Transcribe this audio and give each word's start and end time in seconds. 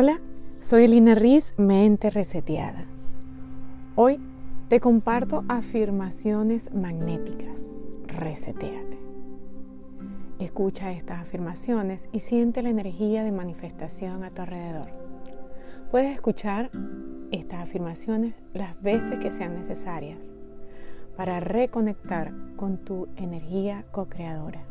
Hola, 0.00 0.20
soy 0.60 0.84
Elina 0.84 1.16
Riz, 1.16 1.54
mente 1.56 2.08
reseteada. 2.08 2.84
Hoy 3.96 4.20
te 4.68 4.78
comparto 4.78 5.42
afirmaciones 5.48 6.72
magnéticas. 6.72 7.64
Reseteate. 8.06 8.96
Escucha 10.38 10.92
estas 10.92 11.22
afirmaciones 11.22 12.08
y 12.12 12.20
siente 12.20 12.62
la 12.62 12.68
energía 12.68 13.24
de 13.24 13.32
manifestación 13.32 14.22
a 14.22 14.30
tu 14.30 14.42
alrededor. 14.42 14.86
Puedes 15.90 16.14
escuchar 16.14 16.70
estas 17.32 17.62
afirmaciones 17.62 18.36
las 18.54 18.80
veces 18.80 19.18
que 19.18 19.32
sean 19.32 19.56
necesarias 19.56 20.20
para 21.16 21.40
reconectar 21.40 22.32
con 22.54 22.78
tu 22.84 23.08
energía 23.16 23.84
co-creadora. 23.90 24.62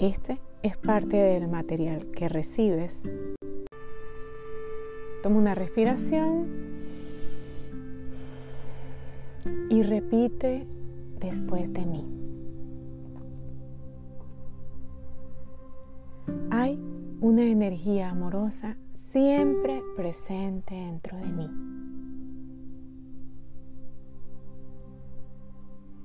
Este 0.00 0.40
es 0.62 0.76
parte 0.76 1.16
del 1.16 1.48
material 1.48 2.10
que 2.10 2.28
recibes. 2.28 3.10
Toma 5.22 5.38
una 5.38 5.54
respiración 5.54 6.46
y 9.70 9.82
repite 9.82 10.66
después 11.18 11.72
de 11.72 11.86
mí. 11.86 12.06
Hay 16.50 16.78
una 17.20 17.42
energía 17.42 18.10
amorosa 18.10 18.76
siempre 18.92 19.82
presente 19.96 20.74
dentro 20.74 21.16
de 21.18 21.26
mí. 21.26 21.50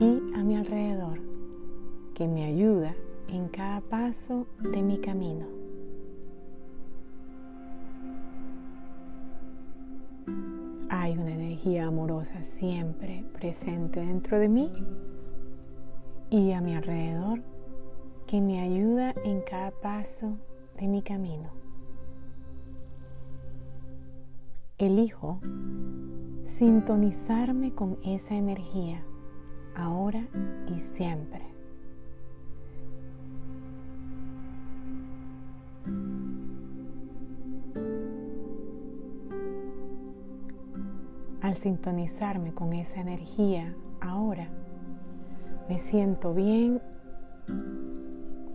Y 0.00 0.34
a 0.34 0.44
mi 0.44 0.56
alrededor, 0.56 1.20
que 2.14 2.26
me 2.26 2.44
ayuda 2.44 2.94
en 3.28 3.48
cada 3.48 3.80
paso 3.80 4.46
de 4.60 4.82
mi 4.82 4.98
camino. 4.98 5.46
Hay 10.90 11.16
una 11.16 11.32
energía 11.32 11.86
amorosa 11.86 12.42
siempre 12.42 13.24
presente 13.32 14.00
dentro 14.00 14.38
de 14.38 14.48
mí 14.48 14.72
y 16.30 16.52
a 16.52 16.60
mi 16.60 16.74
alrededor 16.74 17.42
que 18.26 18.40
me 18.40 18.60
ayuda 18.60 19.14
en 19.24 19.40
cada 19.42 19.70
paso 19.70 20.36
de 20.78 20.88
mi 20.88 21.02
camino. 21.02 21.50
Elijo 24.78 25.40
sintonizarme 26.44 27.74
con 27.74 27.98
esa 28.04 28.34
energía 28.34 29.02
ahora 29.74 30.26
y 30.74 30.78
siempre. 30.78 31.57
Al 41.48 41.56
sintonizarme 41.56 42.52
con 42.52 42.74
esa 42.74 43.00
energía 43.00 43.74
ahora, 44.02 44.50
me 45.66 45.78
siento 45.78 46.34
bien. 46.34 46.82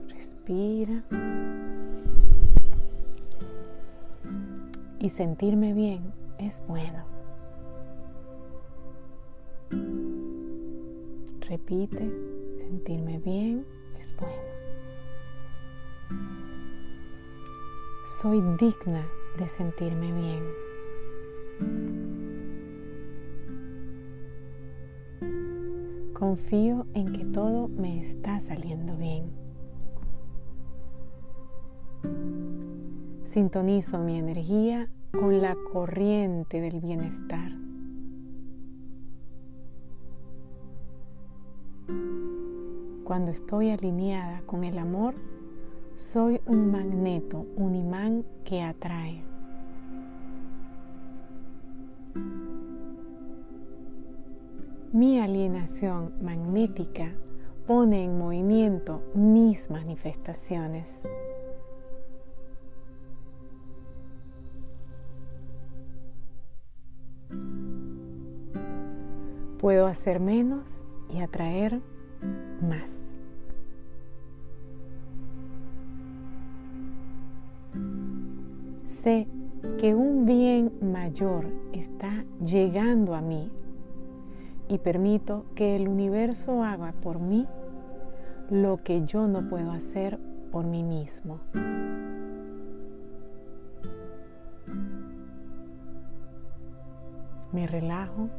Respira. 0.10 1.04
Y 5.00 5.10
sentirme 5.10 5.74
bien 5.74 6.14
es 6.38 6.62
bueno. 6.68 7.04
Repite, 11.50 12.12
sentirme 12.52 13.18
bien 13.18 13.66
es 14.00 14.16
bueno. 14.16 14.36
Soy 18.06 18.40
digna 18.60 19.04
de 19.40 19.48
sentirme 19.48 20.12
bien. 20.12 22.13
Confío 26.24 26.88
en 26.94 27.12
que 27.12 27.26
todo 27.26 27.68
me 27.68 28.00
está 28.00 28.40
saliendo 28.40 28.96
bien. 28.96 29.26
Sintonizo 33.26 34.00
mi 34.00 34.18
energía 34.18 34.88
con 35.12 35.42
la 35.42 35.58
corriente 35.74 36.62
del 36.62 36.80
bienestar. 36.80 37.52
Cuando 43.04 43.32
estoy 43.32 43.72
alineada 43.72 44.44
con 44.46 44.64
el 44.64 44.78
amor, 44.78 45.16
soy 45.98 46.40
un 46.46 46.72
magneto, 46.72 47.46
un 47.58 47.76
imán 47.76 48.24
que 48.46 48.62
atrae. 48.62 49.22
Mi 54.94 55.20
alienación 55.20 56.14
magnética 56.22 57.12
pone 57.66 58.04
en 58.04 58.16
movimiento 58.16 59.02
mis 59.16 59.72
manifestaciones. 59.72 61.02
Puedo 69.58 69.88
hacer 69.88 70.20
menos 70.20 70.84
y 71.12 71.22
atraer 71.22 71.82
más. 72.62 72.92
Sé 78.86 79.28
que 79.80 79.96
un 79.96 80.28
bien 80.28 80.72
mayor 80.84 81.48
está 81.74 82.24
llegando 82.46 83.16
a 83.16 83.22
mí 83.22 83.52
y 84.74 84.80
permito 84.80 85.46
que 85.54 85.76
el 85.76 85.88
universo 85.88 86.64
haga 86.64 86.94
por 86.94 87.20
mí 87.20 87.48
lo 88.50 88.84
que 88.84 89.06
yo 89.06 89.28
no 89.28 89.48
puedo 89.48 89.72
hacer 89.72 90.18
por 90.52 90.66
mí 90.66 90.82
mismo. 90.82 91.42
Me 97.52 97.68
relajo 97.68 98.30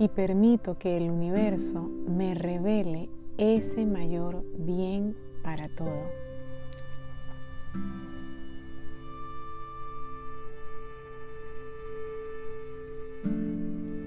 y 0.00 0.08
permito 0.08 0.78
que 0.78 0.96
el 0.96 1.08
universo 1.12 1.82
me 2.08 2.34
revele 2.34 3.08
ese 3.38 3.86
mayor 3.86 4.44
bien 4.58 5.16
para 5.44 5.68
todo. 5.68 6.08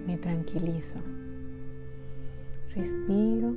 Me 0.06 0.18
tranquilizo 0.18 1.00
respiro 2.76 3.56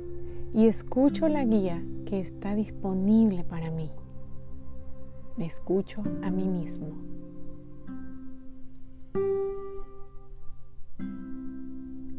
y 0.53 0.67
escucho 0.67 1.27
la 1.27 1.45
guía 1.45 1.83
que 2.05 2.19
está 2.19 2.55
disponible 2.55 3.43
para 3.43 3.71
mí. 3.71 3.89
Me 5.37 5.45
escucho 5.45 6.03
a 6.23 6.29
mí 6.29 6.47
mismo. 6.47 6.89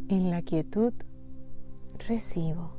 En 0.08 0.30
la 0.30 0.42
quietud 0.42 0.92
recibo. 2.08 2.70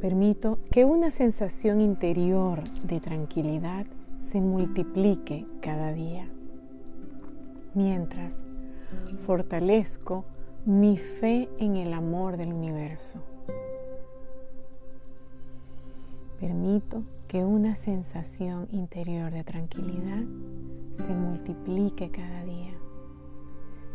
Permito 0.00 0.58
que 0.70 0.84
una 0.84 1.10
sensación 1.10 1.80
interior 1.80 2.62
de 2.82 3.00
tranquilidad 3.00 3.86
se 4.18 4.40
multiplique 4.40 5.46
cada 5.60 5.92
día 5.92 6.28
mientras 7.74 8.42
fortalezco 9.26 10.24
mi 10.64 10.96
fe 10.96 11.48
en 11.58 11.76
el 11.76 11.92
amor 11.92 12.36
del 12.36 12.52
universo. 12.52 13.18
Permito 16.40 17.02
que 17.28 17.44
una 17.44 17.74
sensación 17.74 18.68
interior 18.70 19.32
de 19.32 19.44
tranquilidad 19.44 20.22
se 20.94 21.14
multiplique 21.14 22.10
cada 22.10 22.44
día, 22.44 22.72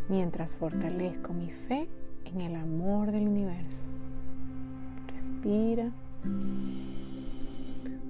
mientras 0.08 0.56
fortalezco 0.56 1.32
mi 1.32 1.50
fe 1.50 1.88
en 2.24 2.40
el 2.40 2.56
amor 2.56 3.10
del 3.12 3.28
universo. 3.28 3.88
Respira. 5.08 5.90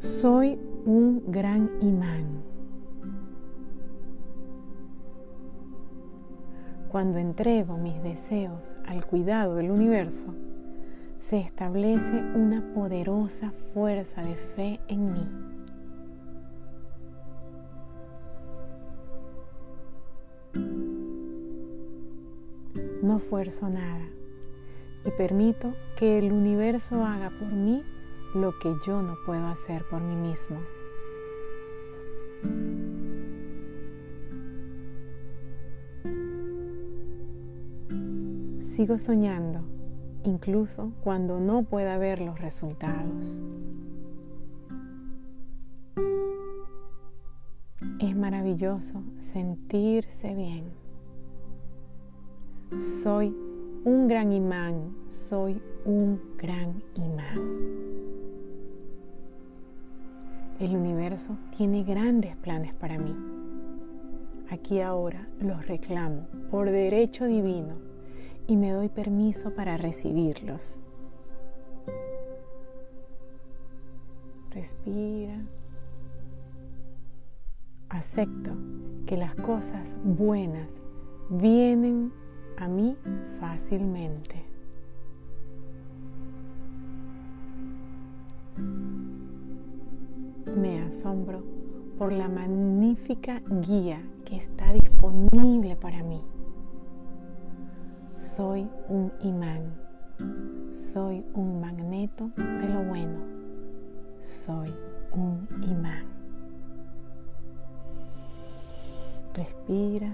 Soy 0.00 0.58
un 0.86 1.22
gran 1.28 1.70
imán 1.82 2.49
Cuando 6.90 7.18
entrego 7.18 7.76
mis 7.76 8.02
deseos 8.02 8.74
al 8.84 9.06
cuidado 9.06 9.54
del 9.54 9.70
universo, 9.70 10.34
se 11.20 11.38
establece 11.38 12.20
una 12.34 12.74
poderosa 12.74 13.52
fuerza 13.72 14.22
de 14.22 14.34
fe 14.34 14.80
en 14.88 15.12
mí. 15.12 15.28
No 23.04 23.20
fuerzo 23.20 23.68
nada 23.70 24.08
y 25.04 25.12
permito 25.12 25.72
que 25.96 26.18
el 26.18 26.32
universo 26.32 27.04
haga 27.04 27.30
por 27.30 27.52
mí 27.52 27.84
lo 28.34 28.58
que 28.58 28.74
yo 28.84 29.00
no 29.00 29.14
puedo 29.24 29.46
hacer 29.46 29.84
por 29.88 30.00
mí 30.00 30.16
mismo. 30.16 30.58
Sigo 38.80 38.96
soñando, 38.96 39.60
incluso 40.24 40.92
cuando 41.04 41.38
no 41.38 41.64
pueda 41.64 41.98
ver 41.98 42.22
los 42.22 42.40
resultados. 42.40 43.44
Es 48.00 48.16
maravilloso 48.16 49.02
sentirse 49.18 50.34
bien. 50.34 50.64
Soy 52.78 53.36
un 53.84 54.08
gran 54.08 54.32
imán, 54.32 54.96
soy 55.08 55.60
un 55.84 56.18
gran 56.38 56.82
imán. 56.94 57.38
El 60.58 60.74
universo 60.74 61.36
tiene 61.54 61.84
grandes 61.84 62.34
planes 62.36 62.72
para 62.72 62.96
mí. 62.96 63.14
Aquí 64.48 64.80
ahora 64.80 65.28
los 65.38 65.66
reclamo 65.66 66.26
por 66.50 66.70
derecho 66.70 67.26
divino 67.26 67.89
y 68.50 68.56
me 68.56 68.72
doy 68.72 68.88
permiso 68.88 69.54
para 69.54 69.76
recibirlos. 69.76 70.80
Respira. 74.50 75.40
Acepto 77.88 78.50
que 79.06 79.16
las 79.16 79.36
cosas 79.36 79.94
buenas 80.02 80.80
vienen 81.28 82.12
a 82.56 82.66
mí 82.66 82.96
fácilmente. 83.38 84.42
Me 90.56 90.82
asombro 90.82 91.44
por 91.96 92.10
la 92.10 92.28
magnífica 92.28 93.42
guía 93.60 94.02
que 94.24 94.36
está 94.36 94.72
disponible 94.72 95.76
para 95.76 96.02
mí. 96.02 96.20
Soy 98.36 98.68
un 98.88 99.12
imán, 99.22 99.74
soy 100.72 101.24
un 101.34 101.60
magneto 101.60 102.30
de 102.36 102.68
lo 102.68 102.84
bueno, 102.84 103.18
soy 104.20 104.72
un 105.10 105.48
imán. 105.62 106.04
Respira 109.34 110.12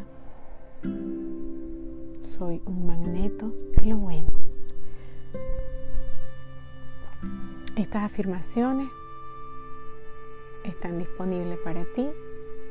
soy 2.23 2.63
un 2.65 2.87
magneto 2.87 3.53
de 3.77 3.85
lo 3.85 3.99
bueno. 3.99 4.31
Estas 7.77 8.05
afirmaciones 8.05 8.89
están 10.65 10.99
disponibles 10.99 11.59
para 11.59 11.85
ti 11.95 12.09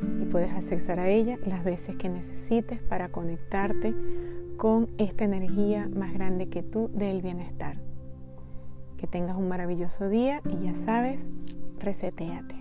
y 0.02 0.26
puedes 0.26 0.54
acceder 0.54 1.00
a 1.00 1.10
ellas 1.10 1.40
las 1.46 1.64
veces 1.64 1.96
que 1.96 2.10
necesites 2.10 2.80
para 2.82 3.10
conectarte 3.10 3.94
con 4.58 4.90
esta 4.98 5.26
energía 5.26 5.90
más 5.94 6.14
grande 6.14 6.48
que 6.48 6.64
tú 6.64 6.90
del 6.94 7.22
bienestar. 7.22 7.78
Que 8.98 9.08
tengas 9.08 9.38
un 9.38 9.48
maravilloso 9.48 10.10
día 10.10 10.42
y 10.50 10.66
ya 10.66 10.76
sabes, 10.76 11.26
reseteate. 11.80 12.55